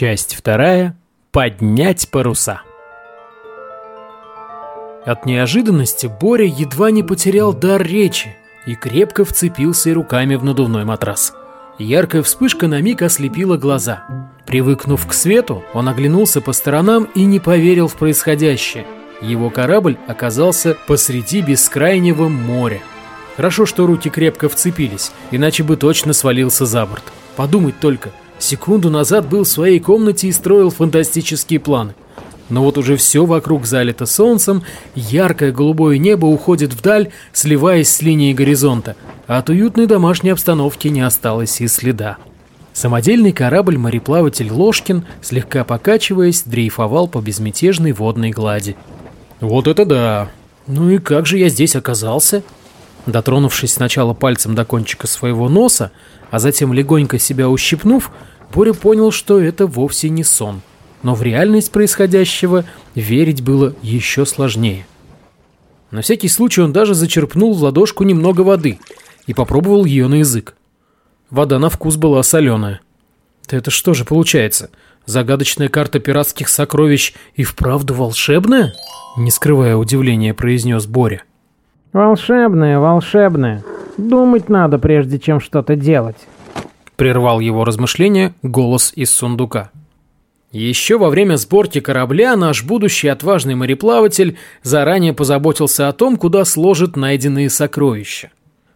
Часть 0.00 0.36
вторая. 0.36 0.96
Поднять 1.32 2.08
паруса. 2.08 2.62
От 5.04 5.26
неожиданности 5.26 6.06
Боря 6.06 6.44
едва 6.44 6.92
не 6.92 7.02
потерял 7.02 7.52
дар 7.52 7.82
речи 7.82 8.36
и 8.64 8.76
крепко 8.76 9.24
вцепился 9.24 9.92
руками 9.92 10.36
в 10.36 10.44
надувной 10.44 10.84
матрас. 10.84 11.34
Яркая 11.80 12.22
вспышка 12.22 12.68
на 12.68 12.80
миг 12.80 13.02
ослепила 13.02 13.56
глаза. 13.56 14.04
Привыкнув 14.46 15.04
к 15.04 15.12
свету, 15.12 15.64
он 15.74 15.88
оглянулся 15.88 16.40
по 16.40 16.52
сторонам 16.52 17.08
и 17.16 17.24
не 17.24 17.40
поверил 17.40 17.88
в 17.88 17.96
происходящее. 17.96 18.86
Его 19.20 19.50
корабль 19.50 19.98
оказался 20.06 20.76
посреди 20.86 21.42
бескрайнего 21.42 22.28
моря. 22.28 22.82
Хорошо, 23.34 23.66
что 23.66 23.84
руки 23.84 24.10
крепко 24.10 24.48
вцепились, 24.48 25.10
иначе 25.32 25.64
бы 25.64 25.76
точно 25.76 26.12
свалился 26.12 26.66
за 26.66 26.86
борт. 26.86 27.02
Подумать 27.34 27.80
только, 27.80 28.12
секунду 28.38 28.90
назад 28.90 29.28
был 29.28 29.44
в 29.44 29.48
своей 29.48 29.80
комнате 29.80 30.28
и 30.28 30.32
строил 30.32 30.70
фантастические 30.70 31.60
планы. 31.60 31.94
Но 32.48 32.62
вот 32.62 32.78
уже 32.78 32.96
все 32.96 33.26
вокруг 33.26 33.66
залито 33.66 34.06
солнцем, 34.06 34.62
яркое 34.94 35.52
голубое 35.52 35.98
небо 35.98 36.26
уходит 36.26 36.72
вдаль, 36.72 37.10
сливаясь 37.32 37.90
с 37.90 38.00
линией 38.00 38.32
горизонта, 38.32 38.96
а 39.26 39.38
от 39.38 39.50
уютной 39.50 39.86
домашней 39.86 40.30
обстановки 40.30 40.88
не 40.88 41.02
осталось 41.02 41.60
и 41.60 41.68
следа. 41.68 42.16
Самодельный 42.72 43.32
корабль-мореплаватель 43.32 44.50
Ложкин, 44.50 45.04
слегка 45.20 45.64
покачиваясь, 45.64 46.42
дрейфовал 46.42 47.08
по 47.08 47.20
безмятежной 47.20 47.92
водной 47.92 48.30
глади. 48.30 48.76
«Вот 49.40 49.66
это 49.66 49.84
да! 49.84 50.28
Ну 50.66 50.88
и 50.90 50.98
как 50.98 51.26
же 51.26 51.38
я 51.38 51.48
здесь 51.48 51.74
оказался?» 51.74 52.42
Дотронувшись 53.08 53.72
сначала 53.72 54.12
пальцем 54.12 54.54
до 54.54 54.66
кончика 54.66 55.06
своего 55.06 55.48
носа, 55.48 55.92
а 56.30 56.38
затем 56.38 56.74
легонько 56.74 57.18
себя 57.18 57.48
ущипнув, 57.48 58.10
Боря 58.52 58.74
понял, 58.74 59.12
что 59.12 59.40
это 59.40 59.66
вовсе 59.66 60.10
не 60.10 60.24
сон. 60.24 60.60
Но 61.02 61.14
в 61.14 61.22
реальность 61.22 61.72
происходящего 61.72 62.66
верить 62.94 63.40
было 63.40 63.74
еще 63.80 64.26
сложнее. 64.26 64.86
На 65.90 66.02
всякий 66.02 66.28
случай 66.28 66.60
он 66.60 66.74
даже 66.74 66.92
зачерпнул 66.92 67.54
в 67.54 67.62
ладошку 67.62 68.04
немного 68.04 68.42
воды 68.42 68.78
и 69.26 69.32
попробовал 69.32 69.86
ее 69.86 70.06
на 70.06 70.16
язык. 70.16 70.54
Вода 71.30 71.58
на 71.58 71.70
вкус 71.70 71.96
была 71.96 72.22
соленая. 72.22 72.82
Это 73.48 73.70
что 73.70 73.94
же 73.94 74.04
получается? 74.04 74.68
Загадочная 75.06 75.70
карта 75.70 75.98
пиратских 75.98 76.50
сокровищ 76.50 77.14
и 77.36 77.42
вправду 77.42 77.94
волшебная? 77.94 78.74
Не 79.16 79.30
скрывая 79.30 79.76
удивления, 79.76 80.34
произнес 80.34 80.84
Боря. 80.84 81.22
Волшебная, 81.92 82.78
волшебная. 82.78 83.64
Думать 83.96 84.48
надо, 84.48 84.78
прежде 84.78 85.18
чем 85.18 85.40
что-то 85.40 85.74
делать. 85.74 86.16
Прервал 86.96 87.40
его 87.40 87.64
размышления 87.64 88.34
голос 88.42 88.92
из 88.94 89.10
сундука. 89.10 89.70
Еще 90.50 90.96
во 90.96 91.10
время 91.10 91.36
сборки 91.36 91.80
корабля 91.80 92.34
наш 92.36 92.64
будущий 92.64 93.08
отважный 93.08 93.54
мореплаватель 93.54 94.38
заранее 94.62 95.12
позаботился 95.12 95.88
о 95.88 95.92
том, 95.92 96.16
куда 96.16 96.44
сложит 96.44 96.96
найденные 96.96 97.50
сокровища. 97.50 98.30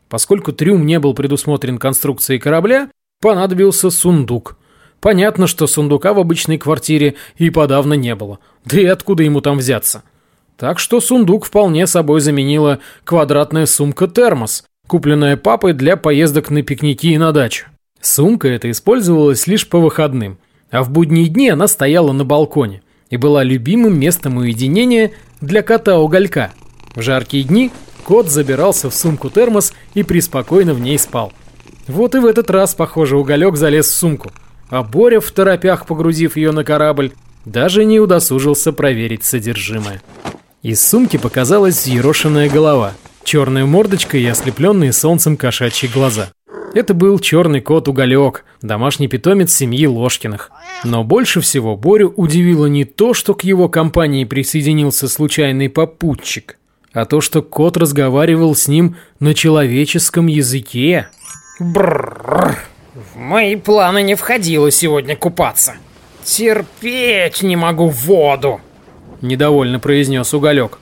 Поскольку 0.09 0.53
трюм 0.53 0.85
не 0.85 0.99
был 0.99 1.15
предусмотрен 1.15 1.79
конструкцией 1.79 2.39
корабля, 2.39 2.91
понадобился 3.23 3.89
сундук. 3.89 4.59
Понятно, 5.01 5.47
что 5.47 5.67
сундука 5.67 6.13
в 6.13 6.19
обычной 6.19 6.59
квартире 6.59 7.15
и 7.37 7.49
подавно 7.49 7.95
не 7.95 8.15
было. 8.15 8.39
Да 8.67 8.79
и 8.79 8.85
откуда 8.85 9.23
ему 9.23 9.41
там 9.41 9.59
взяться? 9.59 10.03
Так 10.63 10.79
что 10.79 11.01
сундук 11.01 11.45
вполне 11.45 11.89
собой 11.89 12.21
заменила 12.21 12.79
квадратная 13.03 13.67
сумка-термос, 13.67 14.63
купленная 14.87 15.37
папой 15.37 15.73
для 15.73 15.97
поездок 15.97 16.51
на 16.51 16.63
пикники 16.63 17.09
и 17.09 17.19
на 17.19 17.33
дачу. 17.33 17.67
Сумка 18.01 18.47
эта 18.47 18.71
использовалась 18.71 19.49
лишь 19.49 19.69
по 19.69 19.81
выходным, 19.81 20.39
а 20.71 20.85
в 20.85 20.91
будние 20.91 21.27
дни 21.27 21.51
она 21.51 21.67
стояла 21.67 22.13
на 22.13 22.25
балконе 22.25 22.83
и 23.11 23.17
была 23.17 23.43
любимым 23.43 23.99
местом 23.99 24.37
уединения 24.37 25.11
для 25.41 25.63
кота-уголька. 25.63 26.53
В 26.95 27.03
жаркие 27.03 27.43
дни 27.43 27.73
кот 28.05 28.29
забирался 28.29 28.89
в 28.89 28.95
сумку-термос 28.95 29.75
и 29.95 30.05
преспокойно 30.05 30.75
в 30.75 30.81
ней 30.81 30.97
спал. 30.97 31.33
Вот 31.89 32.15
и 32.15 32.19
в 32.21 32.27
этот 32.27 32.51
раз, 32.51 32.77
похоже, 32.77 33.17
уголек 33.17 33.57
залез 33.57 33.89
в 33.89 33.97
сумку, 33.97 34.31
а 34.71 34.85
Боря, 34.85 35.19
в 35.19 35.29
торопях 35.33 35.87
погрузив 35.87 36.37
ее 36.37 36.53
на 36.53 36.63
корабль, 36.63 37.11
даже 37.45 37.85
не 37.85 37.99
удосужился 37.99 38.73
проверить 38.73 39.25
содержимое. 39.25 40.01
Из 40.63 40.81
сумки 40.81 41.17
показалась 41.17 41.75
взъерошенная 41.75 42.49
голова, 42.49 42.93
черная 43.25 43.65
мордочка 43.65 44.17
и 44.17 44.25
ослепленные 44.25 44.93
солнцем 44.93 45.37
кошачьи 45.37 45.89
глаза. 45.93 46.29
Это 46.73 46.95
был 46.95 47.19
черный 47.19 47.61
кот 47.61 47.89
Уголек, 47.89 48.45
домашний 48.63 49.09
питомец 49.09 49.53
семьи 49.53 49.89
Ложкиных. 49.89 50.53
Но 50.85 51.03
больше 51.03 51.41
всего 51.41 51.77
Борю 51.77 52.15
удивило 52.17 52.67
не 52.67 52.85
то, 52.85 53.13
что 53.13 53.35
к 53.35 53.43
его 53.43 53.69
компании 53.69 54.25
присоединился 54.25 55.09
случайный 55.09 55.69
попутчик, 55.69 56.59
а 56.93 57.07
то, 57.07 57.21
что 57.21 57.43
кот 57.43 57.77
разговаривал 57.77 58.55
с 58.55 58.69
ним 58.69 58.97
на 59.19 59.35
человеческом 59.35 60.29
языке. 60.29 61.09
Бррр, 61.59 62.57
в 62.95 63.17
мои 63.17 63.57
планы 63.57 64.03
не 64.03 64.15
входило 64.15 64.71
сегодня 64.71 65.17
купаться. 65.17 65.75
Терпеть 66.23 67.43
не 67.43 67.57
могу 67.57 67.89
воду. 67.89 68.61
Недовольно 69.23 69.79
произнес 69.79 70.35
Уголек. 70.35 70.79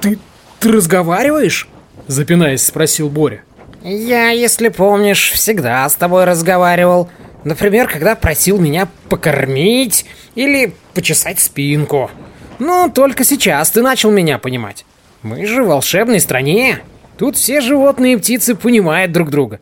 Ты, 0.00 0.18
ты 0.60 0.70
разговариваешь? 0.70 1.68
Запинаясь, 2.06 2.64
спросил 2.64 3.08
Боря. 3.08 3.42
Я, 3.82 4.28
если 4.28 4.68
помнишь, 4.68 5.32
всегда 5.32 5.88
с 5.88 5.94
тобой 5.94 6.24
разговаривал. 6.24 7.08
Например, 7.44 7.88
когда 7.88 8.14
просил 8.14 8.58
меня 8.58 8.88
покормить 9.08 10.04
или 10.34 10.74
почесать 10.94 11.40
спинку. 11.40 12.10
Ну, 12.58 12.90
только 12.94 13.24
сейчас 13.24 13.70
ты 13.70 13.82
начал 13.82 14.10
меня 14.10 14.38
понимать. 14.38 14.84
Мы 15.22 15.46
же 15.46 15.64
в 15.64 15.68
волшебной 15.68 16.20
стране. 16.20 16.80
Тут 17.16 17.36
все 17.36 17.60
животные 17.60 18.14
и 18.14 18.16
птицы 18.16 18.54
понимают 18.54 19.12
друг 19.12 19.30
друга. 19.30 19.60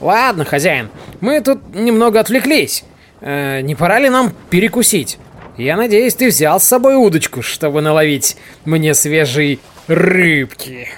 Ладно, 0.00 0.44
хозяин, 0.44 0.90
мы 1.20 1.40
тут 1.40 1.74
немного 1.74 2.20
отвлеклись. 2.20 2.84
Э, 3.20 3.60
не 3.62 3.74
пора 3.74 3.98
ли 3.98 4.10
нам 4.10 4.32
перекусить? 4.50 5.18
Я 5.58 5.76
надеюсь, 5.76 6.14
ты 6.14 6.28
взял 6.28 6.60
с 6.60 6.64
собой 6.64 6.94
удочку, 6.94 7.42
чтобы 7.42 7.80
наловить 7.80 8.36
мне 8.64 8.94
свежей 8.94 9.58
рыбки. 9.88 10.88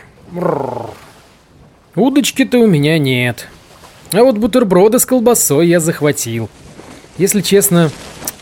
Удочки-то 1.95 2.59
у 2.59 2.67
меня 2.67 2.99
нет. 2.99 3.49
А 4.13 4.23
вот 4.23 4.37
бутерброды 4.37 4.99
с 4.99 5.07
колбасой 5.07 5.67
я 5.67 5.81
захватил. 5.81 6.51
Если 7.17 7.41
честно, 7.41 7.91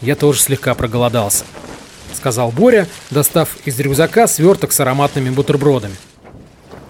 я 0.02 0.16
тоже 0.16 0.40
слегка 0.40 0.74
проголодался. 0.74 1.44
Сказал 2.12 2.50
Боря, 2.50 2.88
достав 3.12 3.56
из 3.64 3.78
рюкзака 3.78 4.26
сверток 4.26 4.72
с 4.72 4.80
ароматными 4.80 5.30
бутербродами. 5.30 5.94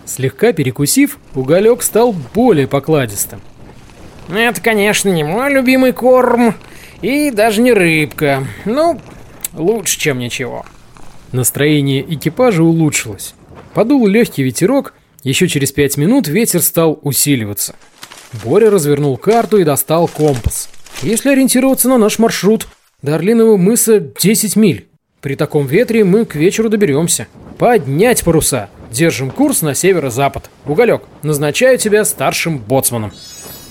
Слегка 0.06 0.54
перекусив, 0.54 1.18
уголек 1.34 1.82
стал 1.82 2.14
более 2.32 2.66
покладистым. 2.66 3.42
Это, 4.30 4.58
конечно, 4.62 5.10
не 5.10 5.22
мой 5.22 5.52
любимый 5.52 5.92
корм 5.92 6.54
и 7.02 7.30
даже 7.30 7.60
не 7.60 7.74
рыбка. 7.74 8.46
Ну, 8.64 9.00
Лучше, 9.52 9.98
чем 9.98 10.18
ничего. 10.18 10.64
Настроение 11.32 12.02
экипажа 12.14 12.62
улучшилось. 12.62 13.34
Подул 13.74 14.06
легкий 14.06 14.42
ветерок, 14.42 14.94
еще 15.22 15.48
через 15.48 15.72
пять 15.72 15.96
минут 15.96 16.28
ветер 16.28 16.62
стал 16.62 16.98
усиливаться. 17.02 17.76
Боря 18.44 18.70
развернул 18.70 19.16
карту 19.16 19.58
и 19.58 19.64
достал 19.64 20.08
компас. 20.08 20.68
Если 21.02 21.30
ориентироваться 21.30 21.88
на 21.88 21.98
наш 21.98 22.18
маршрут, 22.18 22.68
до 23.02 23.14
Орлиного 23.14 23.56
мыса 23.56 24.00
10 24.00 24.56
миль. 24.56 24.88
При 25.20 25.36
таком 25.36 25.66
ветре 25.66 26.04
мы 26.04 26.24
к 26.24 26.34
вечеру 26.34 26.68
доберемся. 26.68 27.28
Поднять 27.58 28.24
паруса. 28.24 28.68
Держим 28.90 29.30
курс 29.30 29.62
на 29.62 29.74
северо-запад. 29.74 30.50
Уголек, 30.66 31.02
назначаю 31.22 31.78
тебя 31.78 32.04
старшим 32.04 32.58
боцманом. 32.58 33.12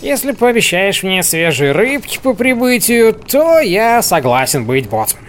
Если 0.01 0.31
пообещаешь 0.31 1.03
мне 1.03 1.23
свежие 1.23 1.71
рыбки 1.71 2.19
по 2.21 2.33
прибытию, 2.33 3.13
то 3.13 3.59
я 3.59 4.01
согласен 4.01 4.65
быть 4.65 4.87
боцманом. 4.87 5.27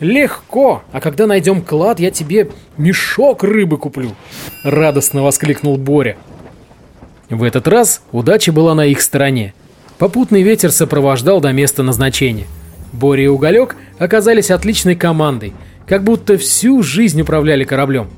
«Легко! 0.00 0.82
А 0.92 1.00
когда 1.00 1.26
найдем 1.26 1.62
клад, 1.62 2.00
я 2.00 2.10
тебе 2.10 2.50
мешок 2.76 3.42
рыбы 3.42 3.78
куплю!» 3.78 4.12
Радостно 4.62 5.22
воскликнул 5.22 5.78
Боря. 5.78 6.18
В 7.30 7.42
этот 7.42 7.66
раз 7.66 8.02
удача 8.12 8.52
была 8.52 8.74
на 8.74 8.84
их 8.84 9.00
стороне. 9.00 9.54
Попутный 9.98 10.42
ветер 10.42 10.70
сопровождал 10.70 11.40
до 11.40 11.52
места 11.52 11.82
назначения. 11.82 12.46
Боря 12.92 13.24
и 13.24 13.28
Уголек 13.28 13.76
оказались 13.98 14.50
отличной 14.50 14.96
командой, 14.96 15.54
как 15.86 16.04
будто 16.04 16.36
всю 16.36 16.82
жизнь 16.82 17.22
управляли 17.22 17.64
кораблем. 17.64 18.10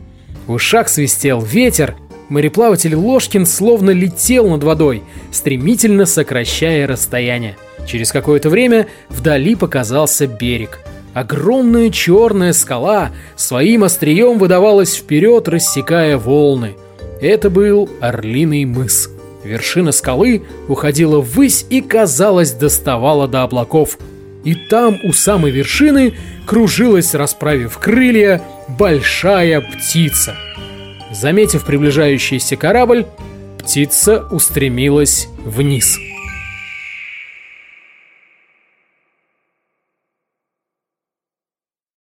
В 0.49 0.53
ушах 0.53 0.89
свистел 0.89 1.41
ветер, 1.41 1.95
мореплаватель 2.29 2.97
Ложкин 2.97 3.47
словно 3.47 3.91
летел 3.91 4.49
над 4.49 4.65
водой, 4.65 5.05
стремительно 5.31 6.07
сокращая 6.07 6.89
расстояние. 6.89 7.57
Через 7.87 8.11
какое-то 8.11 8.51
время 8.51 8.89
вдали 9.09 9.55
показался 9.55 10.27
берег– 10.27 10.81
Огромная 11.15 11.91
черная 11.91 12.53
скала 12.53 13.11
своим 13.37 13.85
острием 13.85 14.39
выдавалась 14.39 14.95
вперед, 14.97 15.49
рассекая 15.49 16.17
волны. 16.17 16.77
Это 17.21 17.51
был 17.51 17.89
Орлиный 18.01 18.65
мыс. 18.65 19.11
Вершина 19.43 19.93
скалы 19.93 20.43
уходила 20.69 21.21
ввысь 21.21 21.65
и, 21.71 21.81
казалось, 21.81 22.53
доставала 22.53 23.27
до 23.27 23.43
облаков. 23.43 23.99
И 24.45 24.55
там, 24.55 24.99
у 25.03 25.13
самой 25.13 25.51
вершины, 25.51 26.15
кружилась, 26.47 27.15
расправив 27.15 27.79
крылья, 27.79 28.43
большая 28.69 29.61
птица. 29.61 30.37
Заметив 31.13 31.65
приближающийся 31.65 32.57
корабль, 32.57 33.07
птица 33.59 34.27
устремилась 34.31 35.29
вниз. 35.45 35.99